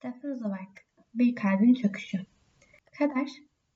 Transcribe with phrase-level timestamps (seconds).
[0.00, 0.68] Stephen Zweig
[1.14, 2.18] Bir Kalbin Çöküşü
[2.98, 3.30] Kader,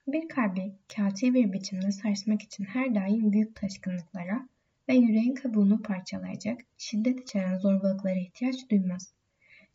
[0.07, 4.49] bir kalbi kağıtçı bir biçimde sarsmak için her daim büyük taşkınlıklara
[4.89, 9.13] ve yüreğin kabuğunu parçalayacak şiddet içeren zorbalıklara ihtiyaç duymaz.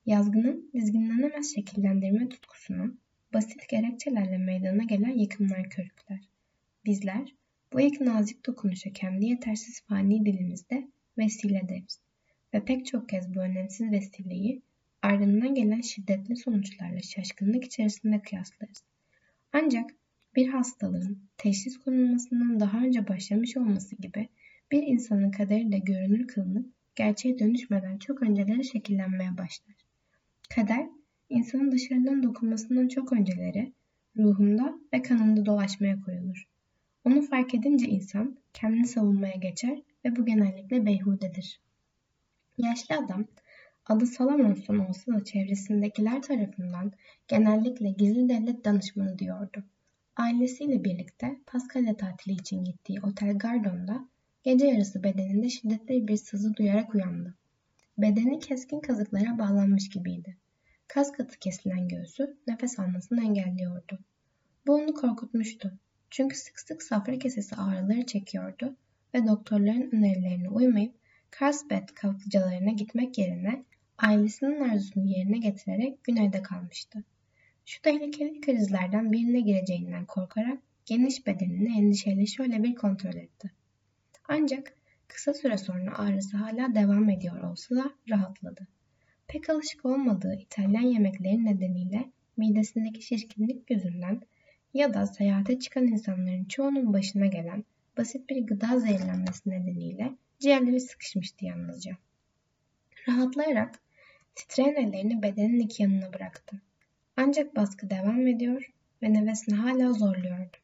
[0.06, 2.94] Yazgının dizginlenemez şekillendirme tutkusunu
[3.35, 6.21] basit gerekçelerle meydana gelen yıkımlar körükler.
[6.85, 7.35] Bizler
[7.72, 10.88] bu ilk nazik dokunuşa kendi yetersiz fani dilimizde
[11.19, 12.01] vesile deriz
[12.54, 14.62] ve pek çok kez bu önemsiz vesileyi
[15.03, 18.82] ardından gelen şiddetli sonuçlarla şaşkınlık içerisinde kıyaslarız.
[19.52, 19.90] Ancak
[20.36, 24.28] bir hastalığın teşhis konulmasından daha önce başlamış olması gibi
[24.70, 29.76] bir insanın kaderi de görünür kılınıp gerçeğe dönüşmeden çok önceleri şekillenmeye başlar.
[30.54, 30.86] Kader,
[31.28, 33.73] insanın dışarıdan dokunmasından çok önceleri
[34.16, 36.48] ruhunda ve kanında dolaşmaya koyulur.
[37.04, 41.60] Onu fark edince insan kendini savunmaya geçer ve bu genellikle beyhudedir.
[42.59, 43.24] Yaşlı adam
[43.90, 46.92] adı Salamonson olsa da çevresindekiler tarafından
[47.28, 49.64] genellikle gizli devlet danışmanı diyordu.
[50.16, 54.09] Ailesiyle birlikte Paskalya tatili için gittiği Otel Gardon'da
[54.42, 57.34] gece yarısı bedeninde şiddetli bir sızı duyarak uyandı.
[57.98, 60.37] Bedeni keskin kazıklara bağlanmış gibiydi.
[60.88, 63.98] Kas katı kesilen göğsü nefes almasını engelliyordu.
[64.67, 65.78] Bu onu korkutmuştu.
[66.11, 68.77] Çünkü sık sık safra kesesi ağrıları çekiyordu
[69.15, 70.95] ve doktorların önerilerine uymayıp
[71.41, 73.65] Carlsbad kaplıcalarına gitmek yerine
[74.03, 77.05] ailesinin arzusunu yerine getirerek güneyde kalmıştı.
[77.67, 83.51] Şu tehlikeli krizlerden birine gireceğinden korkarak geniş bedenini endişeyle şöyle bir kontrol etti.
[84.28, 84.75] Ancak
[85.09, 88.67] kısa süre sonra ağrısı hala devam ediyor olsa da rahatladı.
[89.28, 94.21] Pek alışık olmadığı İtalyan yemekleri nedeniyle midesindeki şişkinlik yüzünden
[94.75, 97.65] ya da seyahate çıkan insanların çoğunun başına gelen
[97.97, 101.97] basit bir gıda zehirlenmesi nedeniyle ciğerleri sıkışmıştı yalnızca.
[103.09, 103.81] Rahatlayarak
[104.34, 106.61] titreyen ellerini bedenin iki yanına bıraktı.
[107.17, 108.72] Ancak baskı devam ediyor
[109.03, 110.56] ve nefesini hala zorluyordu.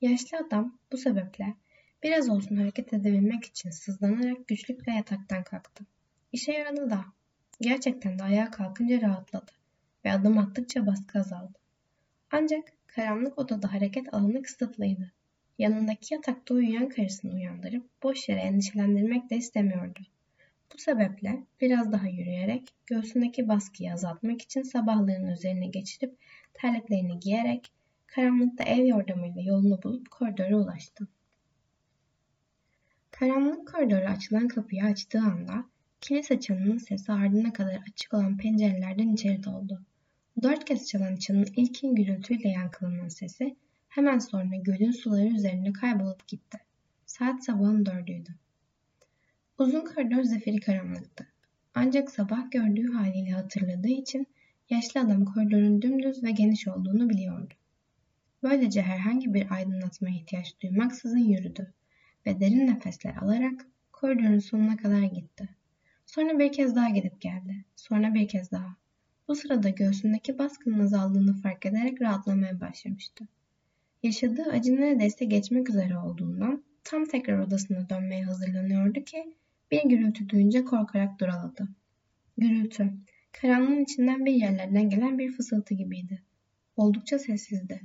[0.00, 1.54] Yaşlı adam bu sebeple
[2.02, 5.84] biraz olsun hareket edebilmek için sızlanarak güçlükle yataktan kalktı.
[6.32, 7.04] İşe yaradı da.
[7.60, 9.52] Gerçekten de ayağa kalkınca rahatladı
[10.04, 11.58] ve adım attıkça baskı azaldı.
[12.30, 15.12] Ancak karanlık odada hareket alanı kısıtlıydı.
[15.58, 20.00] Yanındaki yatakta uyuyan karısını uyandırıp boş yere endişelendirmek de istemiyordu.
[20.74, 26.18] Bu sebeple biraz daha yürüyerek göğsündeki baskıyı azaltmak için sabahlarının üzerine geçirip
[26.54, 27.72] terliklerini giyerek
[28.06, 31.08] karanlıkta el yordamıyla yolunu bulup koridora ulaştı.
[33.10, 35.64] Karanlık koridora açılan kapıyı açtığı anda
[36.00, 39.82] kilise çanının sesi ardına kadar açık olan pencerelerden içeri doldu.
[40.42, 43.56] Dört kez çalan çanın ilkin gürültüyle yankılanan sesi
[43.88, 46.58] hemen sonra gölün suları üzerinde kaybolup gitti.
[47.06, 48.34] Saat sabahın dördüydü.
[49.58, 51.26] Uzun koridor zifiri karanlıktı.
[51.74, 54.26] Ancak sabah gördüğü haliyle hatırladığı için
[54.70, 57.54] yaşlı adam koridorun dümdüz ve geniş olduğunu biliyordu.
[58.42, 61.72] Böylece herhangi bir aydınlatmaya ihtiyaç duymaksızın yürüdü
[62.26, 65.48] ve derin nefesler alarak koridorun sonuna kadar gitti.
[66.06, 67.64] Sonra bir kez daha gidip geldi.
[67.76, 68.76] Sonra bir kez daha.
[69.28, 73.24] Bu sırada göğsündeki baskının azaldığını fark ederek rahatlamaya başlamıştı.
[74.02, 79.34] Yaşadığı acı neredeyse geçmek üzere olduğundan tam tekrar odasına dönmeye hazırlanıyordu ki
[79.72, 81.68] bir gürültü duyunca korkarak duraladı.
[82.38, 82.92] Gürültü,
[83.32, 86.22] karanlığın içinden bir yerlerden gelen bir fısıltı gibiydi.
[86.76, 87.80] Oldukça sessizdi.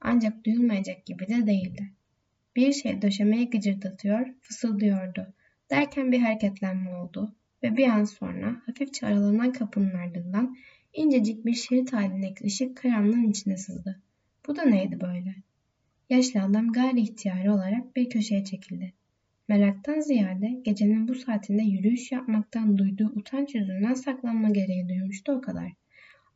[0.00, 1.92] Ancak duyulmayacak gibi de değildi.
[2.56, 5.34] Bir şey döşemeyi gıcırdatıyor, fısıldıyordu.
[5.70, 10.56] Derken bir hareketlenme oldu ve bir an sonra hafifçe aralanan kapının ardından
[10.92, 14.02] incecik bir şerit halindeki ışık karanlığın içine sızdı.
[14.46, 15.34] Bu da neydi böyle?
[16.10, 18.92] Yaşlı adam gayri ihtiyari olarak bir köşeye çekildi.
[19.52, 25.72] Meraktan ziyade gecenin bu saatinde yürüyüş yapmaktan duyduğu utanç yüzünden saklanma gereği duymuştu o kadar.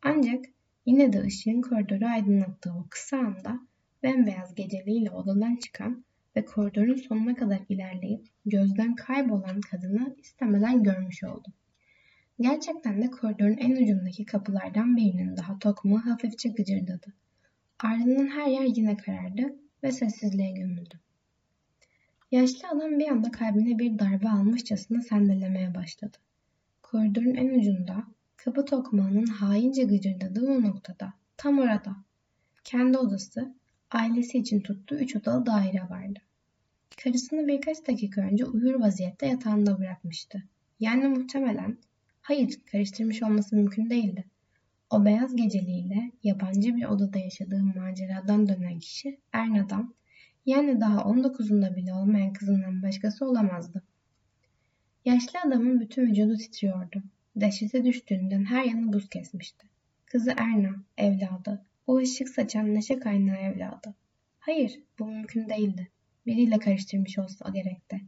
[0.03, 0.45] Ancak
[0.87, 3.61] yine de ışığın koridoru aydınlattığı o kısa anda
[4.03, 6.05] bembeyaz geceliğiyle odadan çıkan
[6.37, 11.49] ve koridorun sonuna kadar ilerleyip gözden kaybolan kadını istemeden görmüş oldu.
[12.41, 17.13] Gerçekten de koridorun en ucundaki kapılardan birinin daha tokmuğu hafifçe gıcırdadı.
[17.79, 21.01] Ardından her yer yine karardı ve sessizliğe gömüldü.
[22.31, 26.17] Yaşlı adam bir anda kalbine bir darbe almışçasına sendelemeye başladı.
[26.83, 28.05] Koridorun en ucunda,
[28.37, 31.97] kapı tokmağının haince gıcırdadığı o noktada, tam orada,
[32.65, 33.55] kendi odası,
[33.91, 36.19] ailesi için tuttuğu üç odalı daire vardı.
[37.03, 40.43] Karısını birkaç dakika önce uyur vaziyette yatağında bırakmıştı.
[40.81, 41.79] Yani muhtemelen,
[42.23, 44.25] hayır karıştırmış olması mümkün değildi.
[44.91, 49.95] O beyaz geceliğiyle yabancı bir odada yaşadığı maceradan dönen kişi Erna'dan
[50.47, 53.83] yani daha 19'unda bile olmayan kızından başkası olamazdı.
[55.05, 57.03] Yaşlı adamın bütün vücudu titriyordu.
[57.37, 59.67] Dehşete düştüğünden her yanı buz kesmişti.
[60.07, 61.65] Kızı Erna, evladı.
[61.87, 63.95] O ışık saçan neşe kaynağı evladı.
[64.39, 65.89] Hayır, bu mümkün değildi.
[66.27, 68.01] Biriyle karıştırmış olsa gerekti.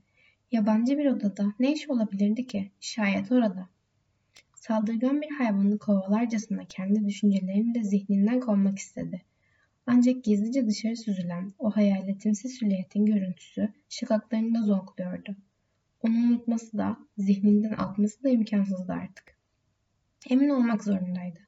[0.53, 2.71] Yabancı bir odada ne iş olabilirdi ki?
[2.81, 3.69] Şayet orada.
[4.55, 9.23] Saldırgan bir hayvanı kovalarcasına kendi düşüncelerini de zihninden kovmak istedi.
[9.91, 15.37] Ancak gizlice dışarı süzülen o hayaletimsi silüetin görüntüsü şakaklarında zonkluyordu.
[16.03, 19.37] Onu unutması da, zihninden atması da imkansızdı artık.
[20.31, 21.39] Emin olmak zorundaydı.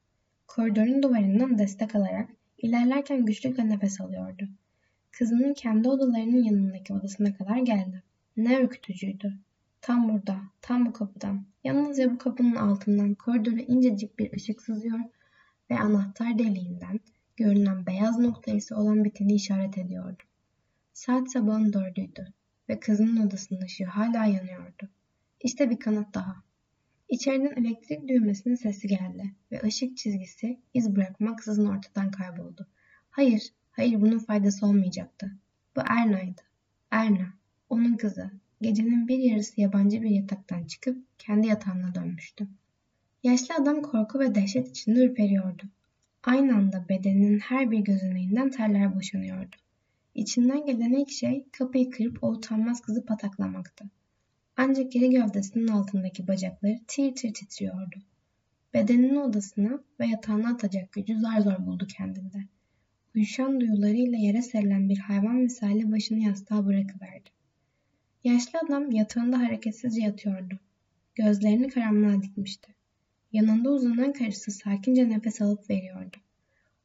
[0.46, 4.48] Koridorun duvarından destek alarak ilerlerken güçlükle nefes alıyordu.
[5.10, 8.02] Kızının kendi odalarının yanındaki odasına kadar geldi.
[8.36, 9.38] Ne ürkütücüydü.
[9.80, 15.00] Tam burada, tam bu kapıdan, yalnızca bu kapının altından koridora incecik bir ışık sızıyor
[15.70, 17.00] ve anahtar deliğinden
[17.40, 20.22] görünen beyaz nokta ise olan biteni işaret ediyordu.
[20.92, 22.32] Saat sabahın dördüydü
[22.68, 24.88] ve kızının odasının ışığı hala yanıyordu.
[25.40, 26.36] İşte bir kanıt daha.
[27.08, 32.66] İçeriden elektrik düğmesinin sesi geldi ve ışık çizgisi iz bırakmaksızın ortadan kayboldu.
[33.10, 35.36] Hayır, hayır bunun faydası olmayacaktı.
[35.76, 36.42] Bu Erna'ydı.
[36.90, 37.34] Erna,
[37.68, 38.30] onun kızı.
[38.62, 42.48] Gecenin bir yarısı yabancı bir yataktan çıkıp kendi yatağına dönmüştü.
[43.22, 45.62] Yaşlı adam korku ve dehşet içinde ürperiyordu.
[46.24, 49.56] Aynı anda bedeninin her bir gözeneğinden terler boşanıyordu.
[50.14, 53.84] İçinden gelen ilk şey kapıyı kırıp o utanmaz kızı pataklamaktı.
[54.56, 57.96] Ancak geri gövdesinin altındaki bacakları tir tir titriyordu.
[58.74, 62.44] Bedeninin odasına ve yatağına atacak gücü zar zor buldu kendinde.
[63.14, 67.30] Uyuşan duyularıyla yere serilen bir hayvan misali başını yastığa bırakıverdi.
[68.24, 70.58] Yaşlı adam yatağında hareketsizce yatıyordu.
[71.14, 72.74] Gözlerini karanlığa dikmişti.
[73.32, 76.16] Yanında uzanan karısı sakince nefes alıp veriyordu.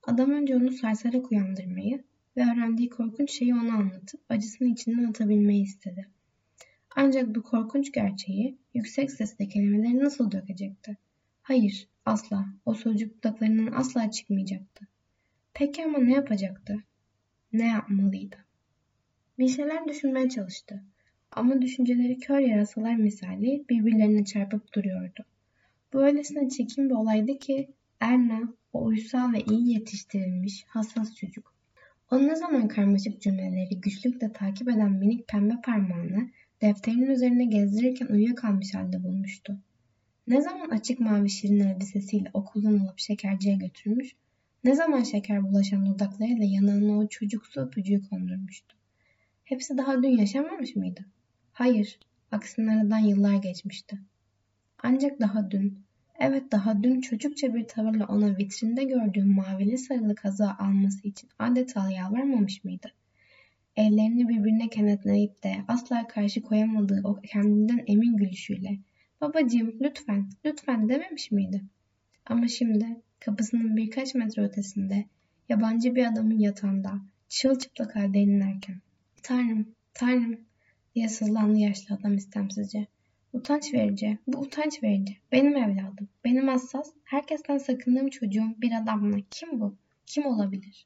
[0.03, 2.03] Adam önce onu sarsarak uyandırmayı
[2.37, 6.07] ve öğrendiği korkunç şeyi ona anlatıp acısını içinden atabilmeyi istedi.
[6.95, 10.97] Ancak bu korkunç gerçeği yüksek sesle kelimeleri nasıl dökecekti?
[11.41, 12.45] Hayır, asla.
[12.65, 14.87] O sözcük dudaklarından asla çıkmayacaktı.
[15.53, 16.83] Peki ama ne yapacaktı?
[17.53, 18.35] Ne yapmalıydı?
[19.39, 20.83] Bir şeyler düşünmeye çalıştı.
[21.31, 25.25] Ama düşünceleri kör yarasalar misali birbirlerine çarpıp duruyordu.
[25.95, 27.69] Bu öylesine çekin bir olaydı ki
[27.99, 31.53] Erna o uysal ve iyi yetiştirilmiş hassas çocuk.
[32.11, 36.29] O ne zaman karmaşık cümleleri güçlükle takip eden minik pembe parmağını
[36.61, 39.57] defterinin üzerine gezdirirken uyuyakalmış halde bulmuştu.
[40.27, 44.15] Ne zaman açık mavi şirin elbisesiyle okuldan alıp şekerciye götürmüş,
[44.63, 48.75] ne zaman şeker bulaşan dudaklarıyla yanağına o çocuksu öpücüğü kondurmuştu.
[49.43, 51.05] Hepsi daha dün yaşanmamış mıydı?
[51.53, 51.99] Hayır,
[52.31, 53.99] aksine aradan yıllar geçmişti.
[54.83, 55.84] Ancak daha dün,
[56.19, 61.91] evet daha dün çocukça bir tavırla ona vitrinde gördüğüm mavili sarılı kaza alması için adeta
[61.91, 62.91] yalvarmamış mıydı?
[63.75, 68.79] Ellerini birbirine kenetleyip de asla karşı koyamadığı o kendinden emin gülüşüyle
[69.21, 71.61] babacığım lütfen, lütfen dememiş miydi?
[72.25, 75.05] Ama şimdi kapısının birkaç metre ötesinde
[75.49, 78.81] yabancı bir adamın yatağında çılçıplak halde inlerken
[79.23, 80.39] Tanrım, Tanrım
[80.95, 82.87] diye sızlandı yaşlı adam istemsizce.
[83.35, 85.17] Utanç verici, bu utanç verici.
[85.31, 89.17] Benim evladım, benim hassas, herkesten sakındığım çocuğum bir adamla.
[89.31, 89.75] Kim bu?
[90.05, 90.85] Kim olabilir?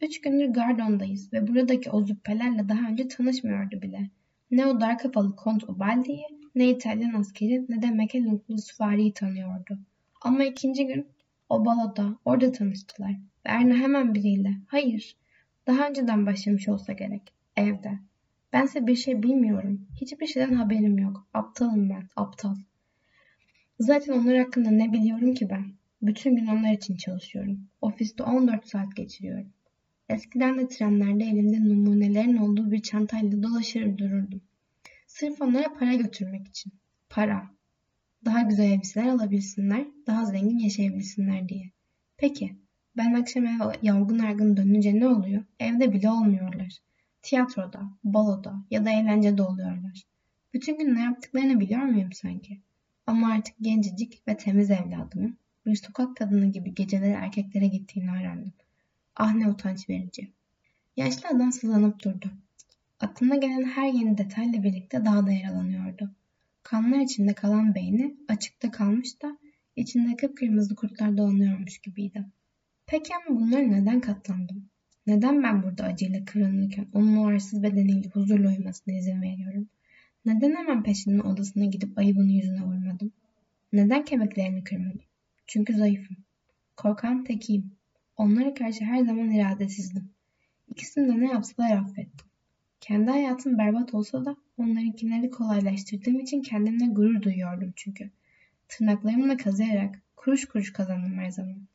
[0.00, 4.10] Üç gündür Gardon'dayız ve buradaki o züppelerle daha önce tanışmıyordu bile.
[4.50, 9.78] Ne o dar kafalı Kont Ubaldi'yi, ne İtalyan askeri ne de Mekelunglu süvariyi tanıyordu.
[10.22, 11.06] Ama ikinci gün
[11.48, 13.10] o baloda, orada tanıştılar.
[13.12, 15.16] Ve Erna hemen biriyle, hayır,
[15.66, 17.98] daha önceden başlamış olsa gerek, evde.
[18.56, 19.86] Bense bir şey bilmiyorum.
[20.00, 21.26] Hiçbir şeyden haberim yok.
[21.34, 22.56] Aptalım ben, aptal.
[23.80, 25.64] Zaten onlar hakkında ne biliyorum ki ben?
[26.02, 27.68] Bütün gün onlar için çalışıyorum.
[27.80, 29.52] Ofiste 14 saat geçiriyorum.
[30.08, 34.40] Eskiden de trenlerde elimde numunelerin olduğu bir çantayla dolaşır dururdum.
[35.06, 36.72] Sırf onlara para götürmek için.
[37.08, 37.50] Para.
[38.24, 41.70] Daha güzel elbiseler alabilsinler, daha zengin yaşayabilsinler diye.
[42.16, 42.56] Peki,
[42.96, 45.44] ben akşam eve yorgun argın dönünce ne oluyor?
[45.60, 46.86] Evde bile olmuyorlar.
[47.26, 50.02] Tiyatroda, baloda ya da eğlencede oluyorlar.
[50.54, 52.60] Bütün gün ne yaptıklarını biliyor muyum sanki?
[53.06, 58.52] Ama artık gencecik ve temiz evladımın bir sokak kadını gibi geceleri erkeklere gittiğini öğrendim.
[59.16, 60.32] Ah ne utanç verici.
[60.96, 62.30] Yaşlı adam sızlanıp durdu.
[63.00, 66.10] Aklına gelen her yeni detayla birlikte daha da yaralanıyordu.
[66.62, 69.38] Kanlar içinde kalan beyni açıkta kalmış da
[69.76, 72.24] içinde kıpkırmızı kurtlar dolanıyormuş gibiydi.
[72.86, 74.68] Peki ama bunları neden katlandım?
[75.06, 79.68] Neden ben burada acıyla kırılırken onun o arsız bedeniyle huzurla uyumasına izin veriyorum?
[80.26, 83.12] Neden hemen peşinin odasına gidip ayıbını yüzüne vurmadım?
[83.72, 85.00] Neden kemiklerini kırmadım?
[85.46, 86.16] Çünkü zayıfım.
[86.76, 87.70] Korkan tekiyim.
[88.16, 90.10] Onlara karşı her zaman iradesizdim.
[90.68, 92.26] İkisini de ne yapsalar affettim.
[92.80, 98.10] Kendi hayatım berbat olsa da onlarınkileri kolaylaştırdığım için kendimle gurur duyuyordum çünkü.
[98.68, 101.66] Tırnaklarımla kazıyarak kuruş kuruş kazandım her zaman.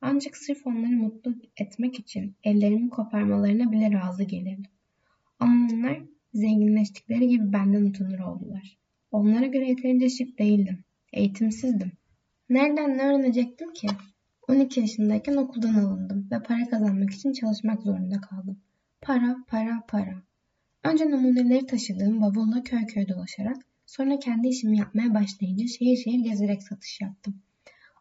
[0.00, 4.70] Ancak sırf onları mutlu etmek için ellerimi koparmalarına bile razı gelirdim.
[5.40, 6.02] Ama onlar
[6.34, 8.78] zenginleştikleri gibi benden utanır oldular.
[9.10, 10.84] Onlara göre yeterince şık değildim.
[11.12, 11.92] Eğitimsizdim.
[12.50, 13.88] Nereden ne öğrenecektim ki?
[14.48, 18.58] 12 yaşındayken okuldan alındım ve para kazanmak için çalışmak zorunda kaldım.
[19.00, 20.22] Para, para, para.
[20.84, 26.62] Önce numuneleri taşıdığım bavulla köy köy dolaşarak, sonra kendi işimi yapmaya başlayınca şehir şehir gezerek
[26.62, 27.42] satış yaptım.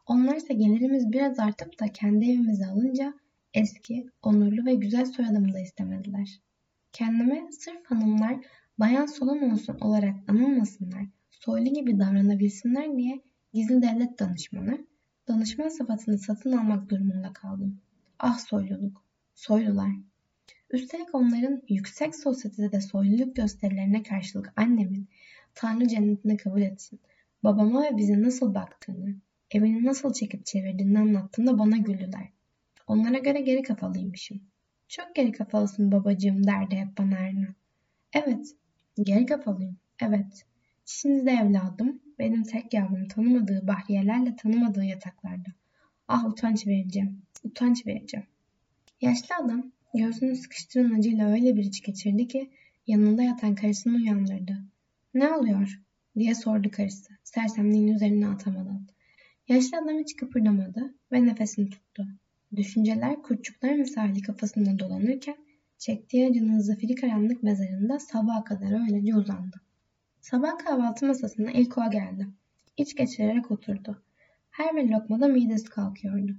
[0.08, 3.14] Onlarsa gelirimiz biraz artıp da kendi evimizi alınca
[3.54, 6.42] eski, onurlu ve güzel soyadımı da istemediler.
[6.92, 8.36] Kendime sırf hanımlar
[8.80, 13.22] bayan solon olsun olarak anılmasınlar, soylu gibi davranabilsinler diye
[13.54, 14.88] gizli devlet danışmanı,
[15.28, 17.82] danışman sıfatını satın almak durumunda kaldım.
[18.20, 19.04] Ah soyluluk,
[19.36, 19.92] soylular.
[20.72, 25.08] Üstelik onların yüksek sosyetede soyluluk gösterilerine karşılık annemin
[25.56, 27.00] Tanrı cennetine kabul etsin,
[27.44, 29.16] babama ve bize nasıl baktığını,
[29.51, 32.30] evini nasıl çekip çevirdiğini anlattığımda bana güldüler.
[32.88, 34.42] Onlara göre geri kafalıymışım.
[34.88, 37.48] Çok geri kafalısın babacığım derdi hep bana Erna.
[38.13, 38.56] Evet,
[39.04, 39.77] geri kafalıyım.
[40.01, 40.46] Evet.
[40.86, 45.50] Şimdi de evladım, benim tek yavrum tanımadığı bahriyelerle tanımadığı yataklarda.
[46.08, 48.25] Ah utanç vereceğim, utanç vereceğim.
[49.01, 52.50] Yaşlı adam göğsünü sıkıştıran acıyla öyle bir iç geçirdi ki
[52.88, 54.58] yanında yatan karısını uyandırdı.
[55.13, 55.80] Ne oluyor?
[56.18, 58.88] diye sordu karısı sersemliğin üzerine atamadan.
[59.48, 62.08] Yaşlı adam hiç kıpırdamadı ve nefesini tuttu.
[62.56, 65.36] Düşünceler kurtçuklar misali kafasında dolanırken
[65.77, 69.62] çektiği acının zafiri karanlık mezarında sabaha kadar öylece uzandı.
[70.22, 72.27] Sabah kahvaltı masasına ilk o geldi.
[72.77, 74.04] İç geçirerek oturdu.
[74.51, 76.36] Her bir lokmada midesi kalkıyordu.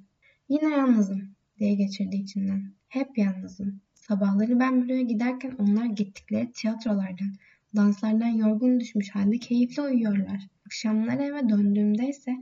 [0.48, 2.72] Yine yalnızım diye geçirdi içinden.
[2.88, 3.80] Hep yalnızım.
[3.94, 7.32] Sabahları ben buraya giderken onlar gittikleri tiyatrolardan,
[7.76, 10.48] danslardan yorgun düşmüş halde keyifli uyuyorlar.
[10.66, 12.36] Akşamları eve döndüğümde ise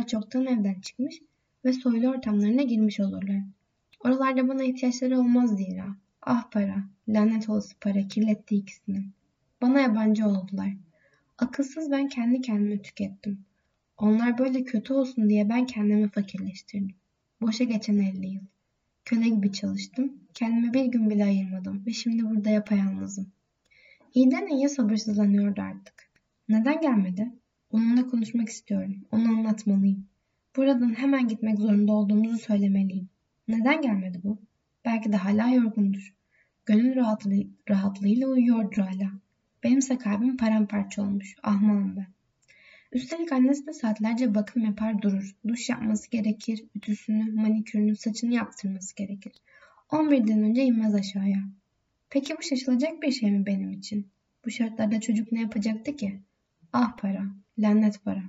[0.00, 1.22] onlar çoktan evden çıkmış
[1.64, 3.40] ve soylu ortamlarına girmiş olurlar.
[4.04, 5.96] Oralarda bana ihtiyaçları olmaz zira.
[6.22, 9.04] Ah para, lanet olası para kirletti ikisini.
[9.62, 10.72] Bana yabancı oldular.
[11.38, 13.44] Akılsız ben kendi kendimi tükettim.
[13.98, 16.94] Onlar böyle kötü olsun diye ben kendimi fakirleştirdim.
[17.40, 18.42] Boşa geçen 50 yıl.
[19.04, 20.12] Köle gibi çalıştım.
[20.34, 23.32] Kendime bir gün bile ayırmadım ve şimdi burada yapayalnızım.
[24.14, 26.10] İyiden iyiye sabırsızlanıyordu artık.
[26.48, 27.32] Neden gelmedi?
[27.70, 28.96] Onunla konuşmak istiyorum.
[29.12, 30.06] Onu anlatmalıyım.
[30.56, 33.08] Buradan hemen gitmek zorunda olduğumuzu söylemeliyim.
[33.48, 34.38] Neden gelmedi bu?
[34.84, 36.14] Belki de hala yorgundur.
[36.66, 39.10] Gönül rahatlığı, rahatlığıyla uyuyordur hala.
[39.62, 41.34] Benimse kalbim paramparça olmuş.
[41.42, 42.06] Ahmağım ben.
[42.92, 45.36] Üstelik annesi de saatlerce bakım yapar durur.
[45.48, 49.32] Duş yapması gerekir, ütüsünü, manikürünü, saçını yaptırması gerekir.
[49.90, 51.44] 11'den önce inmez aşağıya.
[52.10, 54.08] Peki bu şaşılacak bir şey mi benim için?
[54.44, 56.20] Bu şartlarda çocuk ne yapacaktı ki?
[56.72, 57.26] Ah para,
[57.58, 58.22] lanet para.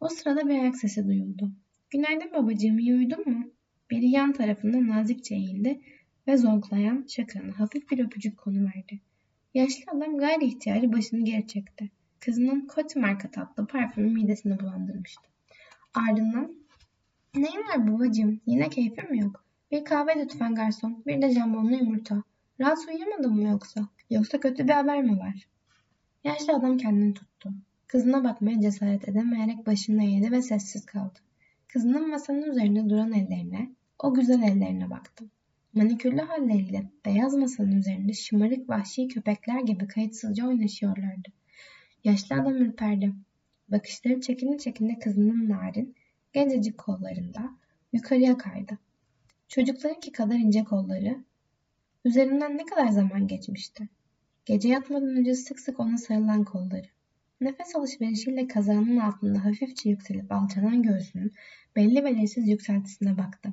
[0.00, 1.50] O sırada bir ayak sesi duyuldu.
[1.90, 3.44] Günaydın babacığım, iyi uyudun mu?
[3.90, 5.80] Biri yan tarafında nazikçe eğildi
[6.26, 9.00] ve zonklayan çakırına hafif bir öpücük konuverdi.
[9.54, 11.90] Yaşlı adam gayri ihtiyari başını geri çekti.
[12.20, 15.28] Kızının Coty marka tatlı parfümü midesini bulandırmıştı.
[15.94, 16.62] Ardından
[17.34, 18.40] Neyin var babacığım?
[18.46, 19.44] Yine keyfim yok?
[19.70, 21.02] Bir kahve lütfen garson.
[21.06, 22.22] Bir de jambonlu yumurta.
[22.60, 23.88] Rahat uyuyamadın mı yoksa?
[24.10, 25.48] Yoksa kötü bir haber mi var?
[26.24, 27.52] Yaşlı adam kendini tuttu.
[27.86, 31.18] Kızına bakmaya cesaret edemeyerek başını eğdi ve sessiz kaldı.
[31.68, 35.24] Kızının masanın üzerinde duran ellerine, o güzel ellerine baktı.
[35.74, 41.28] Manikürlü halleriyle beyaz masanın üzerinde şımarık vahşi köpekler gibi kayıtsızca oynaşıyorlardı.
[42.04, 43.12] Yaşlı adam ürperdi.
[43.68, 45.94] Bakışları çekini çekinde kızının narin,
[46.32, 47.50] gencecik kollarında
[47.92, 48.78] yukarıya kaydı.
[49.48, 51.24] Çocuklarınki kadar ince kolları,
[52.04, 53.88] üzerinden ne kadar zaman geçmişti.
[54.44, 56.86] Gece yatmadan önce sık sık ona sarılan kolları.
[57.40, 61.32] Nefes alışverişiyle kazanın altında hafifçe yükselip alçalan göğsünün
[61.76, 63.52] belli belirsiz yükseltisine baktı.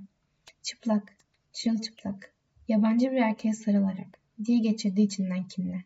[0.63, 1.15] Çıplak,
[1.53, 2.34] çırılçıplak,
[2.67, 5.84] yabancı bir erkeğe sarılarak diye geçirdiği içinden kinle.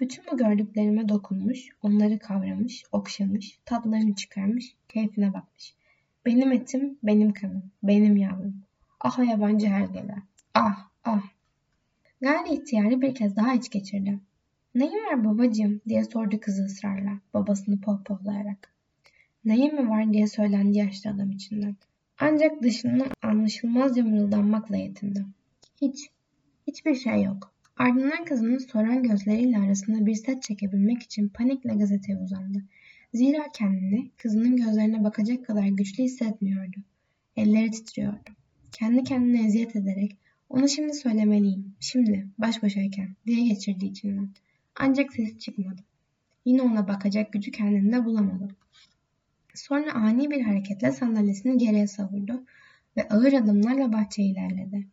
[0.00, 5.74] Bütün bu gördüklerime dokunmuş, onları kavramış, okşamış, tatlarını çıkarmış, keyfine bakmış.
[6.26, 8.62] Benim etim, benim kanım, benim yavrum.
[9.00, 10.16] Ah yabancı hergele.
[10.54, 11.22] Ah, ah.
[12.20, 14.18] Gayri ihtiyari bir kez daha iç geçirdi.
[14.74, 18.74] Neyin var babacığım diye sordu kızı ısrarla, babasını pohpohlayarak.
[19.44, 21.76] Neyin mi var diye söylendi yaşlı adam içinden.
[22.18, 25.24] Ancak dışından anlaşılmazca mırıldanmakla yetindi.
[25.80, 26.10] Hiç,
[26.66, 27.54] hiçbir şey yok.
[27.76, 32.62] Ardından kızının soran gözleriyle arasında bir set çekebilmek için panikle gazeteye uzandı.
[33.14, 36.76] Zira kendini kızının gözlerine bakacak kadar güçlü hissetmiyordu.
[37.36, 38.30] Elleri titriyordu.
[38.72, 40.16] Kendi kendine eziyet ederek
[40.48, 44.28] onu şimdi söylemeliyim, şimdi baş başayken diye geçirdi içinden.
[44.76, 45.82] Ancak ses çıkmadı.
[46.44, 48.48] Yine ona bakacak gücü kendinde bulamadı.
[49.54, 52.44] Sonra ani bir hareketle sandalyesini geriye savurdu.
[52.96, 54.86] ve ağır adımlarla bahçeye ilerledi.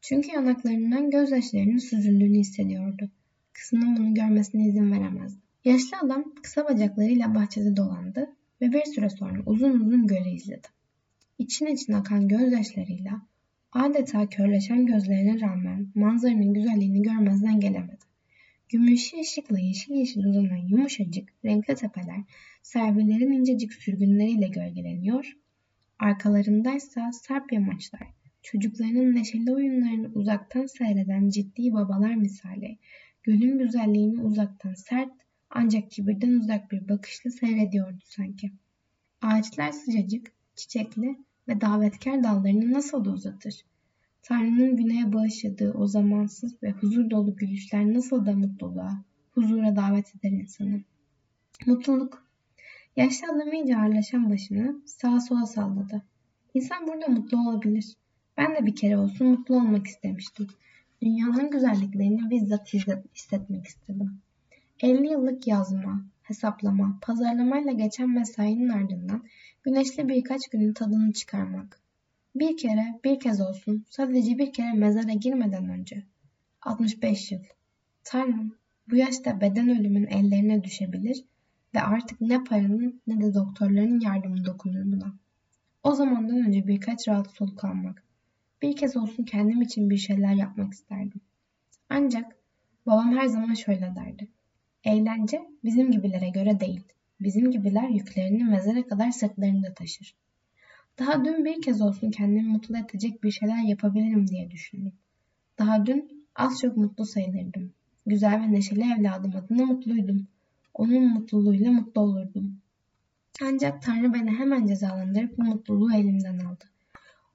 [0.00, 3.10] Çünkü yanaklarından gözyaşlarının süzüldüğünü hissediyordu.
[3.52, 5.40] Kızının bunu görmesine izin veremezdi.
[5.64, 8.30] Yaşlı adam kısa bacaklarıyla bahçede dolandı
[8.60, 10.68] ve bir süre sonra uzun uzun göle izledi.
[11.38, 13.22] İçin için akan gözyaşlarıyla
[13.72, 18.07] adeta körleşen gözlerine rağmen manzaranın güzelliğini görmezden gelemedi.
[18.68, 22.20] Gümüşü ışıkla yeşil yeşil uzanan yumuşacık, renkli tepeler
[22.62, 25.36] servilerin incecik sürgünleriyle gölgeleniyor,
[25.98, 28.08] arkalarındaysa sarp yamaçlar,
[28.42, 32.78] çocuklarının neşeli oyunlarını uzaktan seyreden ciddi babalar misali,
[33.22, 35.12] gölün güzelliğini uzaktan sert
[35.50, 38.50] ancak kibirden uzak bir bakışla seyrediyordu sanki.
[39.22, 41.16] Ağaçlar sıcacık, çiçekli
[41.48, 43.64] ve davetkar dallarını nasıl da uzatır.
[44.22, 50.30] Tanrı'nın güneye bağışladığı o zamansız ve huzur dolu gülüşler nasıl da mutluluğa, huzura davet eder
[50.30, 50.80] insanı.
[51.66, 52.26] Mutluluk.
[52.96, 56.02] Yaşlı adam iyice ağırlaşan başını sağa sola salladı.
[56.54, 57.96] İnsan burada mutlu olabilir.
[58.36, 60.46] Ben de bir kere olsun mutlu olmak istemiştim.
[61.02, 62.74] Dünyanın güzelliklerini bizzat
[63.14, 64.20] hissetmek istedim.
[64.80, 69.22] 50 yıllık yazma, hesaplama, pazarlamayla geçen mesainin ardından
[69.62, 71.80] güneşli birkaç günün tadını çıkarmak.
[72.40, 76.02] Bir kere, bir kez olsun, sadece bir kere mezara girmeden önce.
[76.62, 77.40] 65 yıl.
[78.04, 78.54] Tanrım,
[78.90, 81.24] bu yaşta beden ölümün ellerine düşebilir
[81.74, 85.14] ve artık ne paranın ne de doktorların yardımı dokunur buna.
[85.82, 88.02] O zamandan önce birkaç rahat soluk almak.
[88.62, 91.20] Bir kez olsun kendim için bir şeyler yapmak isterdim.
[91.90, 92.36] Ancak
[92.86, 94.28] babam her zaman şöyle derdi.
[94.84, 96.84] Eğlence bizim gibilere göre değil.
[97.20, 100.14] Bizim gibiler yüklerini mezara kadar sırtlarında taşır.
[100.98, 104.92] Daha dün bir kez olsun kendimi mutlu edecek bir şeyler yapabilirim diye düşündüm.
[105.58, 107.72] Daha dün az çok mutlu sayılırdım.
[108.06, 110.26] Güzel ve neşeli evladım adına mutluydum.
[110.74, 112.58] Onun mutluluğuyla mutlu olurdum.
[113.42, 116.64] Ancak Tanrı beni hemen cezalandırıp bu mutluluğu elimden aldı.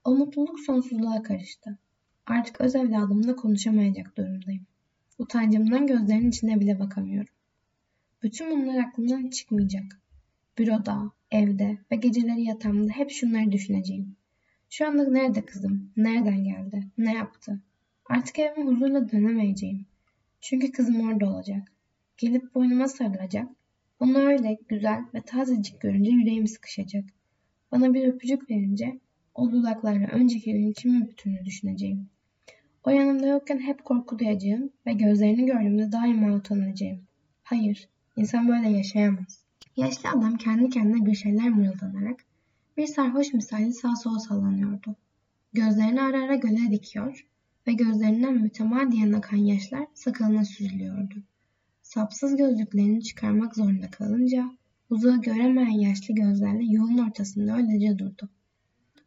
[0.04, 1.78] O mutluluk sonsuzluğa karıştı.
[2.26, 4.66] Artık öz evladımla konuşamayacak durumdayım.
[5.18, 7.34] Utancımdan gözlerinin içine bile bakamıyorum.
[8.24, 10.00] Bütün bunlar aklımdan çıkmayacak.
[10.58, 14.16] Büroda, evde ve geceleri yatağımda hep şunları düşüneceğim.
[14.70, 15.92] Şu anda nerede kızım?
[15.98, 16.88] Nereden geldi?
[16.98, 17.62] Ne yaptı?
[18.06, 19.86] Artık evime huzurla dönemeyeceğim.
[20.42, 21.72] Çünkü kızım orada olacak.
[22.18, 23.48] Gelip boynuma sarılacak.
[24.00, 27.04] Onu öyle güzel ve tazecik görünce yüreğim sıkışacak.
[27.72, 29.00] Bana bir öpücük verince
[29.36, 32.10] o dudaklarla önceki gün kimin bütününü düşüneceğim.
[32.84, 37.00] O yanımda yokken hep korku duyacağım ve gözlerini gördüğümde daima utanacağım.
[37.44, 39.43] Hayır, insan böyle yaşayamaz.
[39.78, 42.26] Yaşlı adam kendi kendine bir şeyler mırıldanarak
[42.78, 44.96] bir sarhoş misali sağ sola sallanıyordu.
[45.54, 47.26] Gözlerini ara ara göle dikiyor
[47.68, 51.24] ve gözlerinden mütemadiyen akan yaşlar sakalına süzülüyordu.
[51.82, 54.52] Sapsız gözlüklerini çıkarmak zorunda kalınca
[54.90, 58.30] uzağı göremeyen yaşlı gözlerle yolun ortasında öylece durdu.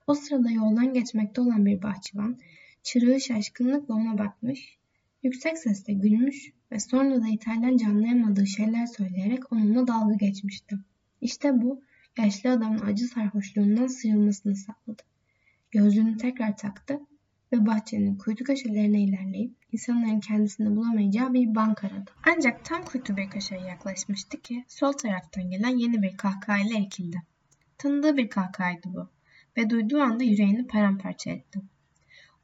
[0.06, 2.38] O sırada yoldan geçmekte olan bir bahçıvan
[2.82, 4.78] çırağı şaşkınlıkla ona bakmış,
[5.22, 10.78] yüksek sesle gülmüş ve sonra da İtalyanca anlayamadığı şeyler söyleyerek onunla dalga geçmişti.
[11.20, 11.82] İşte bu
[12.18, 15.02] yaşlı adamın acı sarhoşluğundan sıyrılmasını sağladı.
[15.70, 17.00] Gözlüğünü tekrar taktı
[17.52, 22.10] ve bahçenin kuytu köşelerine ilerleyip insanların kendisini bulamayacağı bir bank aradı.
[22.26, 27.22] Ancak tam kuytu bir köşeye yaklaşmıştı ki sol taraftan gelen yeni bir kahkahayla irkildi.
[27.78, 29.08] Tanıdığı bir kahkahaydı bu
[29.56, 31.60] ve duyduğu anda yüreğini paramparça etti.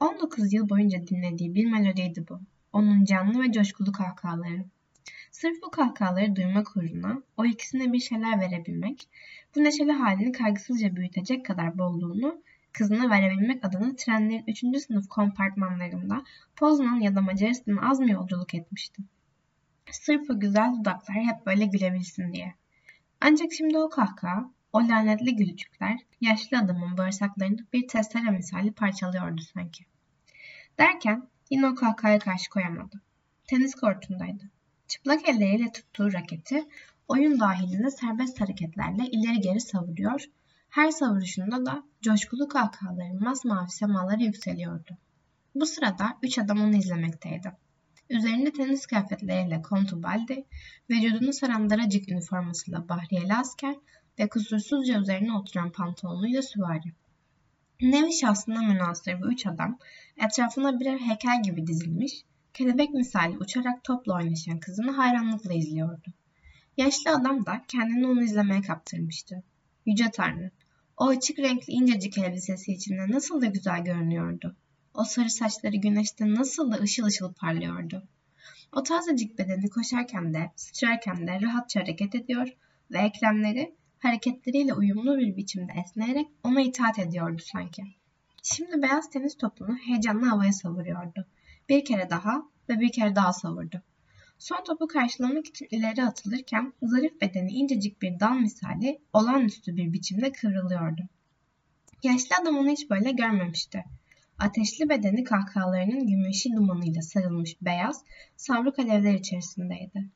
[0.00, 2.40] 19 yıl boyunca dinlediği bir melodiydi bu.
[2.72, 4.64] Onun canlı ve coşkulu kahkahaları.
[5.30, 9.08] Sırf bu kahkahaları duymak uğruna o ikisine bir şeyler verebilmek,
[9.56, 14.82] bu neşeli halini kaygısızca büyütecek kadar bolluğunu kızına verebilmek adına trenlerin 3.
[14.82, 16.24] sınıf kompartmanlarında
[16.56, 19.02] Poznan ya da Macaristan'a az mı yolculuk etmişti.
[19.90, 22.54] Sırf o güzel dudaklar hep böyle gülebilsin diye.
[23.20, 29.84] Ancak şimdi o kahkaha, o lanetli gülücükler yaşlı adamın bağırsaklarını bir testere misali parçalıyordu sanki.
[30.78, 33.00] Derken yine o kahkahaya karşı koyamadı.
[33.46, 34.44] Tenis kortundaydı.
[34.88, 36.64] Çıplak elleriyle tuttuğu raketi
[37.08, 40.24] oyun dahilinde serbest hareketlerle ileri geri savuruyor,
[40.68, 44.98] her savuruşunda da coşkulu kahkahaların masmavi semaları yükseliyordu.
[45.54, 47.52] Bu sırada üç adam onu izlemekteydi.
[48.10, 50.44] Üzerinde tenis kıyafetleriyle Kontubaldi,
[50.90, 53.76] vücudunu saran daracık üniformasıyla Bahriyeli asker
[54.18, 56.92] ve kusursuzca üzerine oturan pantolonuyla süvari.
[57.82, 59.78] Nevi şahsına münasır bu üç adam
[60.16, 66.12] etrafına birer heykel gibi dizilmiş, kelebek misali uçarak topla oynaşan kızını hayranlıkla izliyordu.
[66.76, 69.42] Yaşlı adam da kendini onu izlemeye kaptırmıştı.
[69.86, 70.50] Yüce Tanrı,
[70.96, 74.56] o açık renkli incecik elbisesi içinde nasıl da güzel görünüyordu.
[74.94, 78.02] O sarı saçları güneşte nasıl da ışıl ışıl parlıyordu.
[78.72, 82.48] O tazecik bedeni koşarken de, sıçrarken de rahatça hareket ediyor
[82.90, 87.82] ve eklemleri hareketleriyle uyumlu bir biçimde esneyerek ona itaat ediyordu sanki.
[88.42, 91.26] Şimdi beyaz tenis topunu heyecanla havaya savuruyordu.
[91.68, 93.82] Bir kere daha ve bir kere daha savurdu.
[94.38, 100.32] Son topu karşılamak için ileri atılırken zarif bedeni incecik bir dal misali olağanüstü bir biçimde
[100.32, 101.02] kıvrılıyordu.
[102.02, 103.84] Yaşlı adam onu hiç böyle görmemişti.
[104.38, 108.04] Ateşli bedeni kahkahalarının gümüşü dumanıyla sarılmış beyaz,
[108.36, 110.08] savruk alevler içerisindeydi.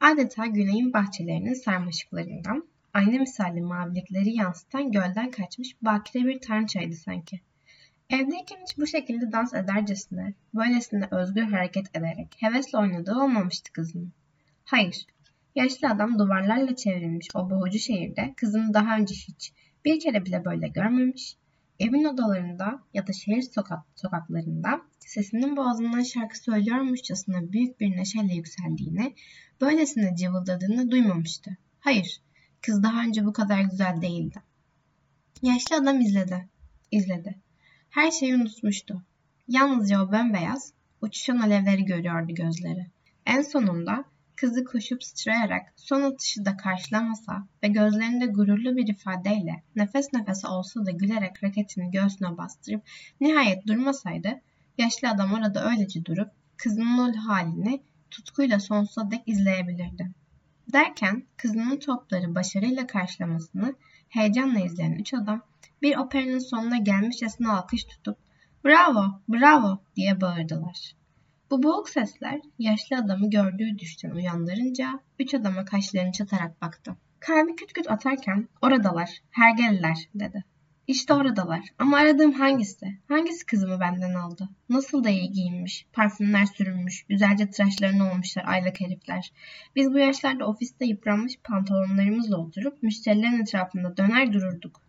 [0.00, 7.40] Adeta güneyin bahçelerinin sarmaşıklarından, ayna misali mavilikleri yansıtan gölden kaçmış bakire bir tanrıçaydı sanki.
[8.10, 14.12] Evdeyken hiç bu şekilde dans edercesine, böylesine özgür hareket ederek hevesle oynadığı olmamıştı kızının.
[14.64, 15.06] Hayır,
[15.54, 19.52] yaşlı adam duvarlarla çevrilmiş o boğucu şehirde kızını daha önce hiç,
[19.84, 21.36] bir kere bile böyle görmemiş,
[21.78, 29.14] evin odalarında ya da şehir sokak, sokaklarında sesinin boğazından şarkı söylüyormuşçasına büyük bir neşeyle yükseldiğini,
[29.60, 31.56] böylesine cıvıldadığını duymamıştı.
[31.80, 32.20] Hayır,
[32.64, 34.42] kız daha önce bu kadar güzel değildi.
[35.42, 36.48] Yaşlı adam izledi,
[36.90, 37.38] izledi.
[37.90, 39.02] Her şeyi unutmuştu.
[39.48, 42.86] Yalnızca o bembeyaz, uçuşan alevleri görüyordu gözleri.
[43.26, 44.04] En sonunda
[44.36, 50.86] kızı koşup sıçrayarak son atışı da karşılamasa ve gözlerinde gururlu bir ifadeyle nefes nefese olsa
[50.86, 52.82] da gülerek raketini göğsüne bastırıp
[53.20, 54.40] nihayet durmasaydı
[54.78, 60.23] yaşlı adam orada öylece durup kızının o halini tutkuyla sonsuza dek izleyebilirdi.
[60.74, 63.74] Derken kızının topları başarıyla karşılamasını
[64.08, 65.42] heyecanla izleyen üç adam
[65.82, 68.18] bir operanın sonuna gelmişçesine alkış tutup
[68.64, 70.94] ''Bravo, bravo!'' diye bağırdılar.
[71.50, 76.96] Bu boğuk sesler yaşlı adamı gördüğü düşten uyandırınca üç adama kaşlarını çatarak baktı.
[77.20, 80.44] Kalbi küt küt atarken oradalar, hergeliler dedi.
[80.86, 82.98] İşte oradalar ama aradığım hangisi?
[83.08, 84.48] Hangisi kızımı benden aldı?
[84.68, 89.32] Nasıl da iyi giyinmiş, parfümler sürünmüş, güzelce tıraşlarını olmuşlar aylak herifler.
[89.76, 94.80] Biz bu yaşlarda ofiste yıpranmış pantolonlarımızla oturup müşterilerin etrafında döner dururduk.